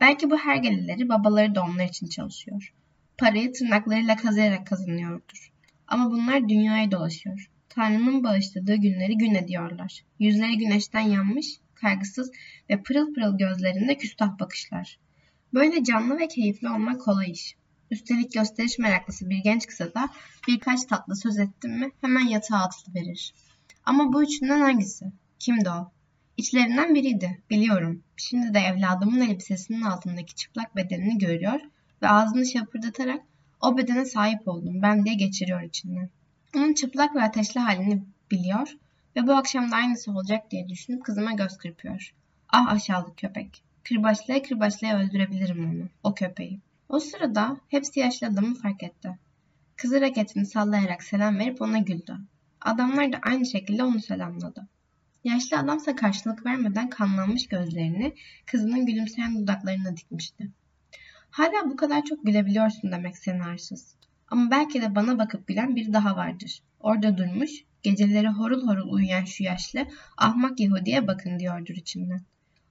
[0.00, 2.74] Belki bu hergelileri babaları da onlar için çalışıyor.
[3.18, 5.52] Parayı tırnaklarıyla kazıyarak kazanıyordur.
[5.86, 7.50] Ama bunlar dünyayı dolaşıyor.
[7.68, 10.04] Tanrı'nın bağışladığı günleri gün ediyorlar.
[10.18, 12.30] Yüzleri güneşten yanmış, kaygısız
[12.70, 14.98] ve pırıl pırıl gözlerinde küstah bakışlar.
[15.54, 17.56] Böyle canlı ve keyifli olmak kolay iş.
[17.90, 20.08] Üstelik gösteriş meraklısı bir genç kısa da
[20.48, 23.34] birkaç tatlı söz ettim mi hemen yatağa atılıverir.
[23.84, 25.12] Ama bu üçünden hangisi?
[25.38, 25.92] Kimdi o?
[26.36, 28.02] İçlerinden biriydi, biliyorum.
[28.16, 31.60] Şimdi de evladımın elbisesinin altındaki çıplak bedenini görüyor
[32.02, 33.20] ve ağzını şapırdatarak
[33.60, 36.10] o bedene sahip oldum ben diye geçiriyor içinden.
[36.56, 38.76] Onun çıplak ve ateşli halini biliyor
[39.16, 42.14] ve bu akşam da aynısı olacak diye düşünüp kızıma göz kırpıyor.
[42.48, 43.62] Ah aşağılık köpek.
[43.84, 46.60] Kırbaçlaya kırbaçlaya öldürebilirim onu, o köpeği.
[46.88, 49.18] O sırada hepsi yaşlı adamı fark etti.
[49.76, 52.18] Kızı raketini sallayarak selam verip ona güldü.
[52.60, 54.68] Adamlar da aynı şekilde onu selamladı.
[55.24, 58.14] Yaşlı adamsa karşılık vermeden kanlanmış gözlerini
[58.46, 60.50] kızının gülümseyen dudaklarına dikmişti.
[61.30, 63.94] Hala bu kadar çok gülebiliyorsun demek sen arsız.
[64.28, 66.62] Ama belki de bana bakıp gülen biri daha vardır.
[66.80, 67.50] Orada durmuş,
[67.82, 72.20] geceleri horul horul uyuyan şu yaşlı, ahmak Yahudi'ye bakın diyordur içinden.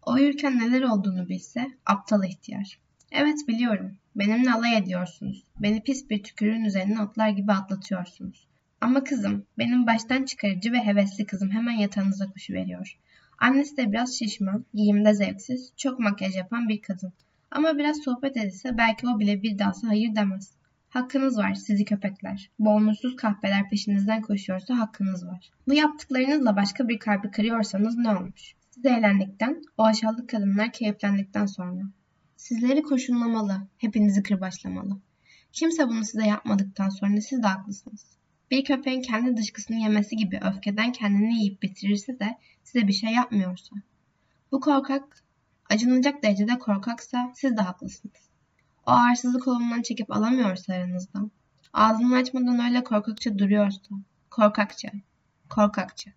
[0.05, 2.79] O uyurken neler olduğunu bilse, aptal ihtiyar.
[3.11, 5.43] Evet biliyorum, benimle alay ediyorsunuz.
[5.59, 8.47] Beni pis bir tükürüğün üzerine atlar gibi atlatıyorsunuz.
[8.81, 12.97] Ama kızım, benim baştan çıkarıcı ve hevesli kızım hemen yatağınıza veriyor.
[13.37, 17.13] Annesi de biraz şişman, giyimde zevksiz, çok makyaj yapan bir kadın.
[17.51, 20.51] Ama biraz sohbet edilse belki o bile bir dansa hayır demez.
[20.89, 22.49] Hakkınız var sizi köpekler.
[22.59, 25.51] Boğulmuşsuz kahpeler peşinizden koşuyorsa hakkınız var.
[25.67, 28.55] Bu yaptıklarınızla başka bir kalbi kırıyorsanız ne olmuş?
[28.81, 31.81] Siz eğlendikten, o aşağılık kadınlar keyiflendikten sonra.
[32.37, 34.99] Sizleri koşunlamalı, hepinizi kırbaçlamalı.
[35.51, 38.17] Kimse bunu size yapmadıktan sonra siz de haklısınız.
[38.51, 43.75] Bir köpeğin kendi dışkısını yemesi gibi öfkeden kendini yiyip bitirirse de size bir şey yapmıyorsa.
[44.51, 45.23] Bu korkak
[45.69, 48.29] acınılacak derecede korkaksa siz de haklısınız.
[48.87, 51.31] O arsızı kolundan çekip alamıyorsa aranızdan.
[51.73, 53.95] Ağzını açmadan öyle korkakça duruyorsa.
[54.29, 54.91] Korkakça.
[55.49, 56.11] Korkakça.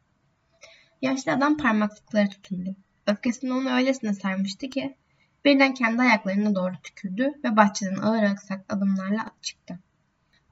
[1.04, 2.76] Yaşlı adam parmaklıkları tutundu.
[3.06, 4.96] Öfkesini onu öylesine sarmıştı ki
[5.44, 9.78] birden kendi ayaklarına doğru tükürdü ve bahçeden ağır aksak adımlarla çıktı.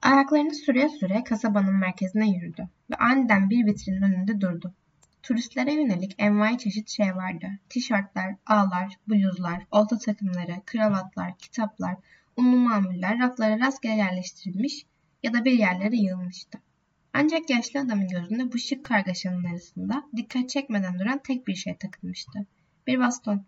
[0.01, 4.73] Ayaklarını süre süre kasabanın merkezine yürüdü ve aniden bir vitrinin önünde durdu.
[5.23, 7.47] Turistlere yönelik envai çeşit şey vardı.
[7.69, 11.95] Tişörtler, ağlar, bluzlar, olta takımları, kravatlar, kitaplar,
[12.37, 14.85] unlu mamuller raflara rastgele yerleştirilmiş
[15.23, 16.59] ya da bir yerlere yığılmıştı.
[17.13, 22.45] Ancak yaşlı adamın gözünde bu şık kargaşanın arasında dikkat çekmeden duran tek bir şey takılmıştı.
[22.87, 23.45] Bir baston.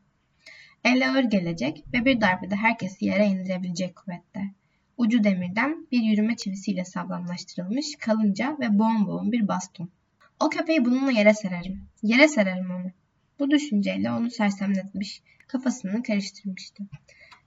[0.84, 4.41] Elle ağır gelecek ve bir darbede herkesi yere indirebilecek kuvvette.
[4.97, 9.89] Ucu demirden bir yürüme çivisiyle sağlamlaştırılmış kalınca ve boğum boğum bir baston.
[10.39, 11.82] O köpeği bununla yere sererim.
[12.04, 12.91] Yere sererim onu.
[13.39, 16.84] Bu düşünceyle onu sersemletmiş, kafasını karıştırmıştı.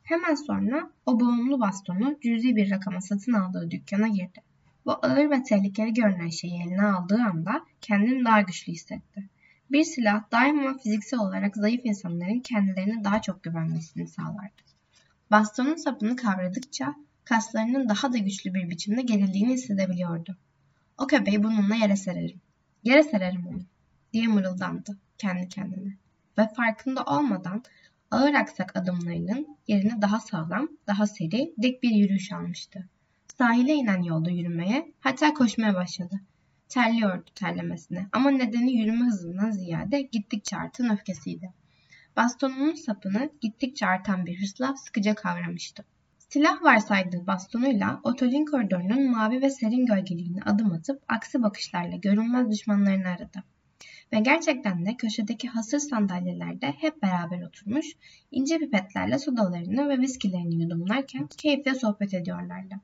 [0.02, 4.47] Hemen sonra o boğumlu bastonu cüzi bir rakama satın aldığı dükkana girdi.
[4.88, 9.29] Bu ağır ve tehlikeli görünen şeyi eline aldığı anda kendini daha güçlü hissetti.
[9.70, 14.62] Bir silah daima fiziksel olarak zayıf insanların kendilerine daha çok güvenmesini sağlardı.
[15.31, 20.37] Bastonun sapını kavradıkça kaslarının daha da güçlü bir biçimde gerildiğini hissedebiliyordu.
[20.98, 22.40] O köpeği bununla yere sererim.
[22.85, 23.62] Yere sererim onu
[24.12, 25.96] diye mırıldandı kendi kendine.
[26.38, 27.62] Ve farkında olmadan
[28.11, 32.88] ağır aksak adımlarının yerine daha sağlam, daha seri, dik bir yürüyüş almıştı.
[33.38, 36.20] Sahile inen yolda yürümeye, hatta koşmaya başladı.
[36.68, 41.53] Terliyordu terlemesine ama nedeni yürüme hızından ziyade gittikçe artan öfkesiydi.
[42.16, 45.85] Bastonunun sapını gittikçe artan bir hırsla sıkıca kavramıştı.
[46.18, 53.09] Silah varsaydığı bastonuyla otelin koridorunun mavi ve serin gölgeliğine adım atıp aksi bakışlarla görünmez düşmanlarını
[53.09, 53.44] aradı.
[54.12, 57.87] Ve gerçekten de köşedeki hasır sandalyelerde hep beraber oturmuş,
[58.31, 62.74] ince pipetlerle sodalarını ve viskilerini yudumlarken keyifle sohbet ediyorlardı.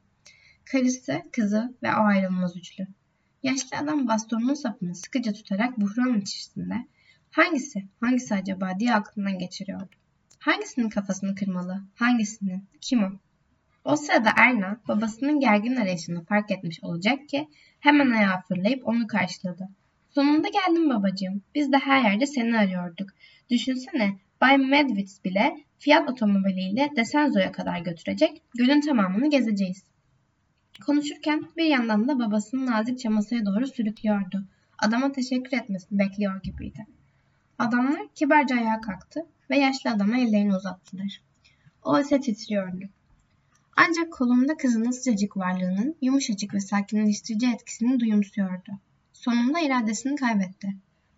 [0.65, 2.87] Karısı, kızı ve o ayrılmaz üçlü.
[3.43, 6.75] Yaşlı adam bastonunun sapını sıkıca tutarak buhran içerisinde
[7.31, 9.97] hangisi, hangisi acaba diye aklından geçiriyordu.
[10.39, 13.11] Hangisinin kafasını kırmalı, hangisinin, kim o?
[13.85, 17.49] O sırada Erna babasının gergin arayışını fark etmiş olacak ki
[17.81, 19.69] hemen ayağa fırlayıp onu karşıladı.
[20.11, 21.43] Sonunda geldin babacığım.
[21.55, 23.11] Biz de her yerde seni arıyorduk.
[23.51, 28.43] Düşünsene Bay Medwitz bile Fiat otomobiliyle Desenzo'ya kadar götürecek.
[28.59, 29.85] Gölün tamamını gezeceğiz.
[30.81, 34.45] Konuşurken bir yandan da babasının nazikçe masaya doğru sürüklüyordu.
[34.79, 36.87] Adama teşekkür etmesini bekliyor gibiydi.
[37.59, 41.21] Adamlar kibarca ayağa kalktı ve yaşlı adama ellerini uzattılar.
[41.83, 42.89] O ise titriyordu.
[43.77, 48.73] Ancak kolunda kızının sıcacık varlığının yumuşacık ve sakinleştirici etkisini duyumsuyordu.
[49.13, 50.75] Sonunda iradesini kaybetti.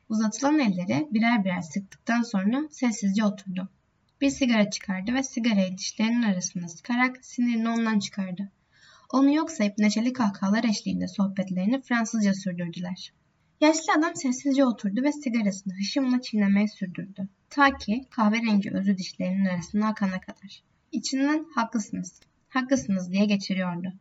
[0.08, 3.68] Uzatılan elleri birer birer sıktıktan sonra sessizce oturdu.
[4.20, 8.50] Bir sigara çıkardı ve sigarayı dişlerinin arasına sıkarak sinirini ondan çıkardı.
[9.12, 13.12] Onu yok sayıp neşeli kahkahalar eşliğinde sohbetlerini Fransızca sürdürdüler.
[13.60, 17.28] Yaşlı adam sessizce oturdu ve sigarasını hışımla çiğnemeye sürdürdü.
[17.50, 20.62] Ta ki kahverengi özü dişlerinin arasına akana kadar.
[20.92, 23.92] İçinden haklısınız, haklısınız diye geçiriyordu.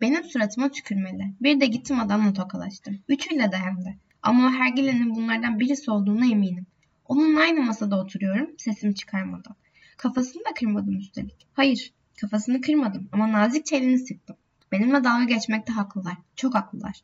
[0.00, 1.34] Benim suratıma tükürmeli.
[1.40, 2.98] Bir de gittim adamla tokalaştım.
[3.08, 3.96] Üçüyle de hem de.
[4.22, 6.66] Ama o hergilenin bunlardan birisi olduğuna eminim.
[7.04, 9.56] Onunla aynı masada oturuyorum, sesimi çıkarmadan.
[9.96, 11.46] Kafasını da kırmadım üstelik.
[11.52, 14.36] Hayır, kafasını kırmadım ama nazikçe elini sıktım.
[14.72, 16.16] Benimle dalga geçmekte haklılar.
[16.36, 17.00] Çok haklılar.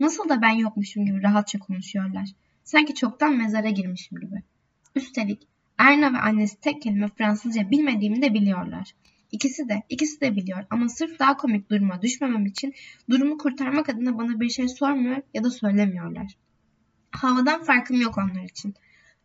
[0.00, 2.28] Nasıl da ben yokmuşum gibi rahatça konuşuyorlar.
[2.64, 4.42] Sanki çoktan mezara girmişim gibi.
[4.94, 8.94] Üstelik Erna ve annesi tek kelime Fransızca bilmediğimi de biliyorlar.
[9.32, 12.74] İkisi de, ikisi de biliyor ama sırf daha komik duruma düşmemem için
[13.10, 16.36] durumu kurtarmak adına bana bir şey sormuyor ya da söylemiyorlar.
[17.10, 18.74] Havadan farkım yok onlar için.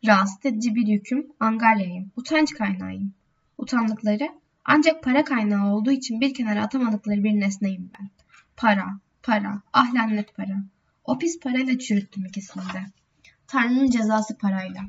[0.05, 3.13] Rahatsız edici bir yüküm, angaryayım, utanç kaynağıyım.
[3.57, 4.29] Utandıkları
[4.67, 8.09] ancak para kaynağı olduğu için bir kenara atamadıkları bir nesneyim ben.
[8.57, 10.63] Para, para, ah lanet para.
[11.03, 12.85] O pis parayla çürüttüm ikisini de.
[13.47, 14.81] Tanrı'nın cezası parayla.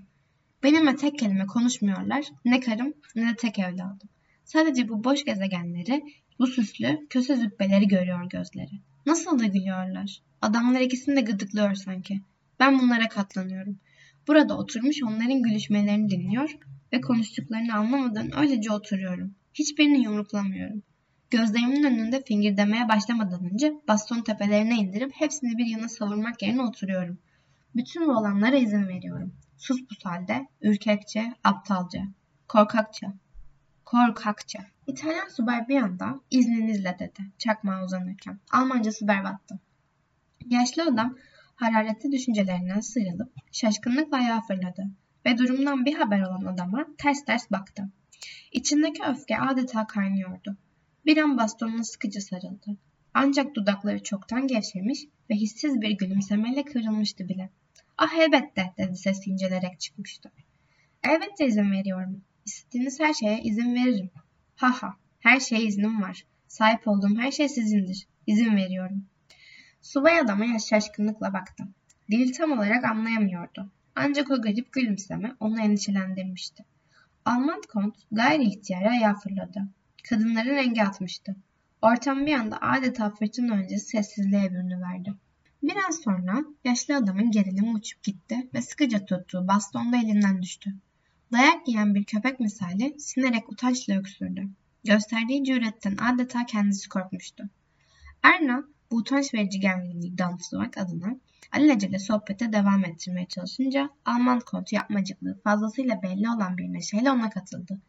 [0.62, 4.08] Benimle tek kelime konuşmuyorlar, ne karım ne de tek evladım.
[4.44, 6.02] Sadece bu boş gezegenleri,
[6.38, 8.80] bu süslü, köse zübbeleri görüyor gözleri.
[9.06, 10.22] Nasıl da gülüyorlar.
[10.42, 12.20] Adamlar ikisini de gıdıklıyor sanki.
[12.60, 13.78] Ben bunlara katlanıyorum.
[14.28, 16.56] Burada oturmuş onların gülüşmelerini dinliyor
[16.92, 19.34] ve konuştuklarını anlamadan öylece oturuyorum.
[19.58, 20.82] Hiçbirini yumruklamıyorum.
[21.30, 27.18] Gözlerimin önünde fingirdemeye başlamadan önce baston tepelerine indirip hepsini bir yana savurmak yerine oturuyorum.
[27.76, 29.34] Bütün bu olanlara izin veriyorum.
[29.56, 32.02] Sus pus halde, ürkekçe, aptalca,
[32.48, 33.14] korkakça,
[33.84, 34.58] korkakça.
[34.86, 38.38] İtalyan subay bir anda izninizle dedi çakmağa uzanırken.
[38.52, 39.60] Almancası berbattı.
[40.46, 41.16] Yaşlı adam
[41.54, 44.86] hararetli düşüncelerinden sıyrılıp şaşkınlıkla ayağa fırladı
[45.26, 47.88] ve durumdan bir haber olan adama ters ters baktı.
[48.52, 50.56] İçindeki öfke adeta kaynıyordu.
[51.06, 52.76] Bir an bastonuna sıkıcı sarıldı.
[53.14, 57.50] Ancak dudakları çoktan gevşemiş ve hissiz bir gülümsemeyle kırılmıştı bile.
[57.98, 60.32] Ah elbette dedi sesi incelerek çıkmıştı.
[61.04, 62.24] Elbette izin veriyorum.
[62.46, 64.10] İstediğiniz her şeye izin veririm.
[64.56, 66.24] Ha ha, her şeye iznim var.
[66.48, 68.06] Sahip olduğum her şey sizindir.
[68.26, 69.04] İzin veriyorum.
[69.82, 71.64] Subay adama şaşkınlıkla baktı.
[72.10, 73.72] Dili tam olarak anlayamıyordu.
[73.94, 76.64] Ancak o garip gülümseme onu endişelendirmişti.
[77.28, 79.68] Alman kont gayri ihtiyari ayağa fırladı.
[80.08, 81.36] Kadınların rengi atmıştı.
[81.82, 85.14] Ortam bir anda adeta fırtına öncesi sessizliğe bürünüverdi.
[85.62, 90.74] Biraz sonra yaşlı adamın gerilimi uçup gitti ve sıkıca tuttuğu bastonda elinden düştü.
[91.32, 94.48] Dayak yiyen bir köpek misali sinerek utançla öksürdü.
[94.84, 97.48] Gösterdiği cüretten adeta kendisi korkmuştu.
[98.22, 101.16] Erna bu utanç verici gerginliği damıtmak adına
[101.52, 107.80] alelacele sohbete devam ettirmeye çalışınca Alman kontu yapmacıklığı fazlasıyla belli olan bir neşeyle ona katıldı.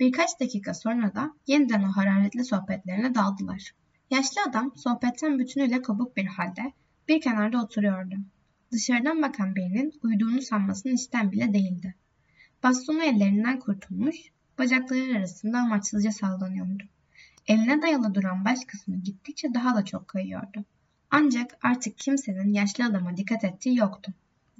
[0.00, 3.74] Birkaç dakika sonra da yeniden o hararetli sohbetlerine daldılar.
[4.10, 6.72] Yaşlı adam sohbetten bütünüyle kopuk bir halde
[7.08, 8.14] bir kenarda oturuyordu.
[8.72, 11.94] Dışarıdan bakan birinin uyuduğunu sanmasını isten bile değildi.
[12.62, 14.16] Bastonu ellerinden kurtulmuş,
[14.58, 16.84] bacakları arasında amaçsızca sallanıyordu.
[17.46, 20.64] Eline dayalı duran baş kısmı gittikçe daha da çok kayıyordu.
[21.10, 24.12] Ancak artık kimsenin yaşlı adama dikkat ettiği yoktu.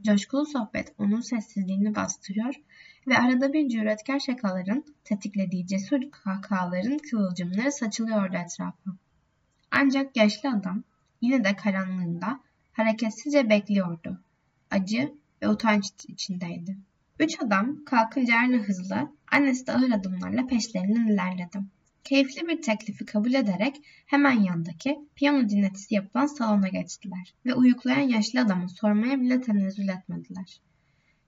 [0.02, 2.54] Coşkulu sohbet onun sessizliğini bastırıyor
[3.06, 8.90] ve arada bir cüretkar şakaların tetiklediği cesur kahkahaların kıvılcımları saçılıyordu etrafa.
[9.70, 10.82] Ancak yaşlı adam
[11.20, 12.40] yine de karanlığında
[12.72, 14.20] hareketsizce bekliyordu.
[14.70, 16.76] Acı ve utanç içindeydi.
[17.20, 21.58] Üç adam kalkınca aynı hızla, annesi de ağır adımlarla peşlerinden ilerledi.
[22.04, 28.40] Keyifli bir teklifi kabul ederek hemen yandaki piyano dinletisi yapılan salona geçtiler ve uyuklayan yaşlı
[28.40, 30.60] adamı sormaya bile tenezzül etmediler.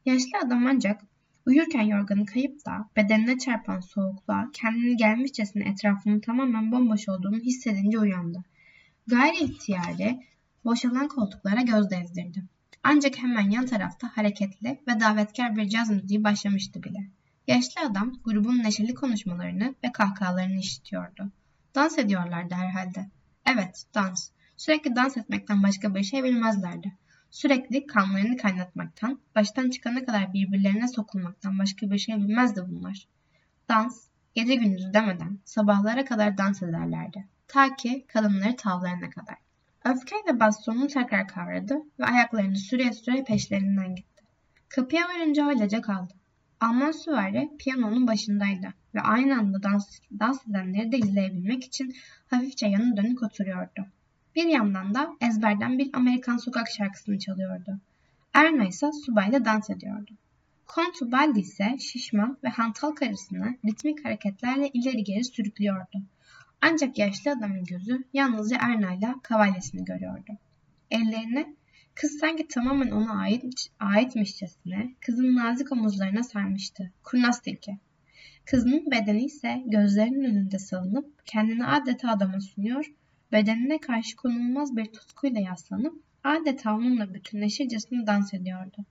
[0.06, 1.00] Yaşlı adam ancak
[1.46, 8.44] uyurken yorganı kayıp da bedenine çarpan soğukluğa kendini gelmişçesine etrafının tamamen bomboş olduğunu hissedince uyandı.
[9.06, 10.20] Gayri ihtiyari
[10.64, 12.42] boşalan koltuklara göz gezdirdi.
[12.82, 17.15] Ancak hemen yan tarafta hareketli ve davetkar bir caz müziği başlamıştı bile.
[17.46, 21.32] Yaşlı adam grubun neşeli konuşmalarını ve kahkahalarını işitiyordu.
[21.74, 23.10] Dans ediyorlardı herhalde.
[23.46, 24.30] Evet, dans.
[24.56, 26.92] Sürekli dans etmekten başka bir şey bilmezlerdi.
[27.30, 33.08] Sürekli kanlarını kaynatmaktan, baştan çıkana kadar birbirlerine sokulmaktan başka bir şey bilmezdi bunlar.
[33.68, 34.04] Dans,
[34.34, 37.26] gece gündüz demeden sabahlara kadar dans ederlerdi.
[37.48, 39.36] Ta ki kadınları tavlarına kadar.
[39.84, 44.24] Öfkeyle bastonunu tekrar kavradı ve ayaklarını süre süre peşlerinden gitti.
[44.68, 46.14] Kapıya varınca öylece kaldı.
[46.60, 51.94] Alman süvari piyanonun başındaydı ve aynı anda dans, dans edenleri de izleyebilmek için
[52.26, 53.86] hafifçe yanı dönük oturuyordu.
[54.34, 57.80] Bir yandan da ezberden bir Amerikan sokak şarkısını çalıyordu.
[58.34, 60.12] Erna ise subayla dans ediyordu.
[60.66, 66.02] Kont Baldi ise şişman ve hantal karısını ritmik hareketlerle ileri geri sürüklüyordu.
[66.62, 70.32] Ancak yaşlı adamın gözü yalnızca Erna ile kavalyesini görüyordu.
[70.90, 71.56] Ellerini
[71.96, 76.92] kız sanki tamamen ona ait, aitmişçesine kızın nazik omuzlarına sarmıştı.
[77.02, 77.78] Kurnaz tilki.
[78.44, 82.92] Kızının bedeni ise gözlerinin önünde salınıp kendini adeta adama sunuyor,
[83.32, 88.84] bedenine karşı konulmaz bir tutkuyla yaslanıp adeta onunla bütünleşircesine dans ediyordu.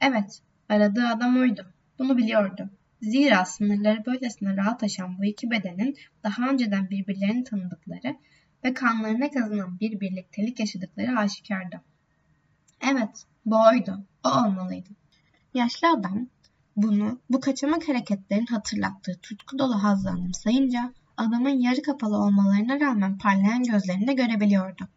[0.00, 1.66] Evet, aradığı adam oydu.
[1.98, 2.70] Bunu biliyordu.
[3.02, 8.16] Zira sınırları böylesine rahat aşan bu iki bedenin daha önceden birbirlerini tanıdıkları
[8.64, 11.80] ve kanlarına kazınan bir birliktelik yaşadıkları aşikardı.
[12.80, 14.04] Evet, bu oydu.
[14.24, 14.88] O olmalıydı.
[15.54, 16.26] Yaşlı adam
[16.76, 23.62] bunu bu kaçamak hareketlerin hatırlattığı tutku dolu hazla anımsayınca adamın yarı kapalı olmalarına rağmen parlayan
[23.62, 24.88] gözlerinde görebiliyordu.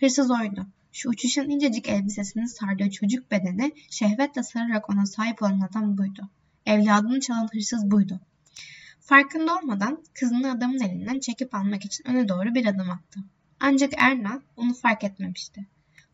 [0.00, 0.66] Hırsız oydu.
[0.92, 6.30] Şu uçuşan incecik elbisesini sardığı çocuk bedeni şehvetle sararak ona sahip olan adam buydu.
[6.66, 8.20] Evladını çalan hırsız buydu.
[9.00, 13.20] Farkında olmadan kızını adamın elinden çekip almak için öne doğru bir adım attı.
[13.60, 15.66] Ancak Erna onu fark etmemişti.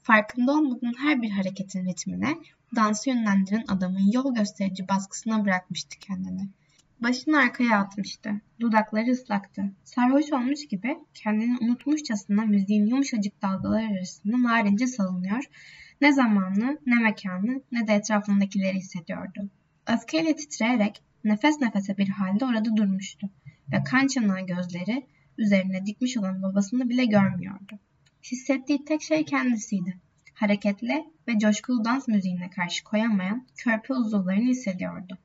[0.03, 2.38] Farkında olmadan her bir hareketin ritmine
[2.77, 6.49] dansı yönlendiren adamın yol gösterici baskısına bırakmıştı kendini.
[7.01, 8.41] Başını arkaya atmıştı.
[8.61, 9.73] Dudakları ıslaktı.
[9.85, 15.45] Sarhoş olmuş gibi kendini unutmuşçasına müziğin yumuşacık dalgalar arasında narince salınıyor.
[16.01, 19.51] Ne zamanı, ne mekanı, ne de etrafındakileri hissediyordu.
[19.87, 23.31] Öfkeyle titreyerek nefes nefese bir halde orada durmuştu
[23.73, 24.07] ve kan
[24.47, 25.07] gözleri
[25.38, 27.79] üzerine dikmiş olan babasını bile görmüyordu.
[28.23, 29.97] Hissettiği tek şey kendisiydi.
[30.35, 35.19] Hareketli ve coşkulu dans müziğine karşı koyamayan körpe uzuvlarını hissediyordu.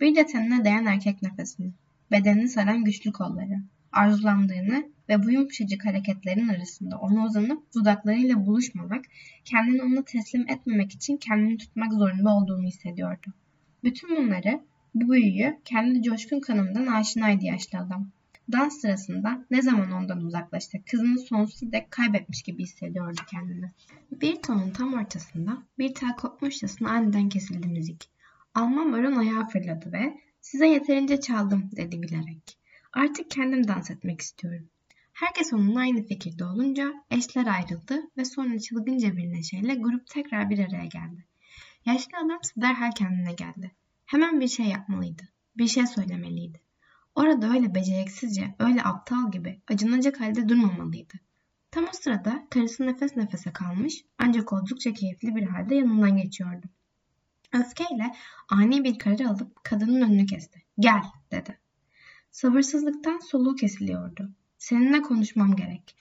[0.00, 1.72] Bir de tenine değen erkek nefesini,
[2.10, 9.04] bedenini saran güçlü kolları, arzulandığını ve bu yumuşacık hareketlerin arasında ona uzanıp dudaklarıyla buluşmamak,
[9.44, 13.26] kendini ona teslim etmemek için kendini tutmak zorunda olduğunu hissediyordu.
[13.84, 14.60] Bütün bunları,
[14.94, 18.10] bu büyüyü kendi coşkun kanımdan aşinaydı yaşlı adam.
[18.52, 23.70] Dans sırasında ne zaman ondan uzaklaşsa kızını sonsuz dek kaybetmiş gibi hissediyordu kendini.
[24.10, 28.10] Bir tonun tam ortasında bir tel kopmuşçasına aniden kesildi müzik.
[28.54, 32.58] Alman baron ayağa fırladı ve size yeterince çaldım dedi gülerek.
[32.92, 34.68] Artık kendim dans etmek istiyorum.
[35.12, 40.58] Herkes onunla aynı fikirde olunca eşler ayrıldı ve sonra çılgınca bir neşeyle grup tekrar bir
[40.58, 41.24] araya geldi.
[41.86, 43.72] Yaşlı adam derhal kendine geldi.
[44.06, 45.22] Hemen bir şey yapmalıydı.
[45.56, 46.60] Bir şey söylemeliydi.
[47.14, 51.14] Orada öyle beceriksizce, öyle aptal gibi acınacak halde durmamalıydı.
[51.70, 56.66] Tam o sırada karısı nefes nefese kalmış ancak oldukça keyifli bir halde yanından geçiyordu.
[57.52, 58.14] Öfkeyle
[58.48, 60.62] ani bir karar alıp kadının önünü kesti.
[60.78, 61.58] Gel dedi.
[62.30, 64.34] Sabırsızlıktan soluğu kesiliyordu.
[64.58, 65.96] Seninle konuşmam gerek.